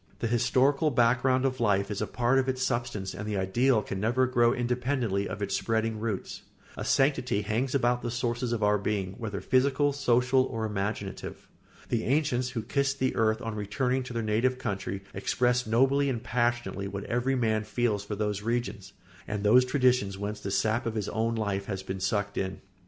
The 0.17 0.25
historical 0.25 0.89
background 0.89 1.45
of 1.45 1.59
life 1.59 1.91
is 1.91 2.01
a 2.01 2.07
part 2.07 2.39
of 2.39 2.49
its 2.49 2.63
substance 2.65 3.13
and 3.13 3.27
the 3.27 3.37
ideal 3.37 3.83
can 3.83 3.99
never 3.99 4.25
grow 4.25 4.51
independently 4.51 5.27
of 5.29 5.43
its 5.43 5.55
spreading 5.55 5.99
roots. 5.99 6.41
A 6.75 6.83
sanctity 6.83 7.43
hangs 7.43 7.75
about 7.75 8.01
the 8.01 8.09
sources 8.09 8.51
of 8.51 8.63
our 8.63 8.79
being, 8.79 9.13
whether 9.19 9.39
physical, 9.41 9.93
social, 9.93 10.41
or 10.45 10.65
imaginative. 10.65 11.47
The 11.89 12.05
ancients 12.05 12.49
who 12.49 12.63
kissed 12.63 12.97
the 12.97 13.15
earth 13.15 13.43
on 13.43 13.53
returning 13.53 14.01
to 14.01 14.13
their 14.13 14.23
native 14.23 14.57
country 14.57 15.03
expressed 15.13 15.67
nobly 15.67 16.09
and 16.09 16.23
passionately 16.23 16.87
what 16.87 17.03
every 17.03 17.35
man 17.35 17.63
feels 17.63 18.03
for 18.03 18.15
those 18.15 18.41
regions 18.41 18.93
and 19.27 19.43
those 19.43 19.65
traditions 19.65 20.17
whence 20.17 20.39
the 20.39 20.49
sap 20.49 20.87
of 20.87 20.95
his 20.95 21.09
own 21.09 21.35
life 21.35 21.67
has 21.67 21.83
been 21.83 21.99
sucked 21.99 22.39
in. 22.39 22.59